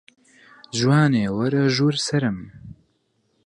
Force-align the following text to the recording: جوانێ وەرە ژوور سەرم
جوانێ 0.77 1.25
وەرە 1.37 1.63
ژوور 1.75 1.95
سەرم 2.07 2.37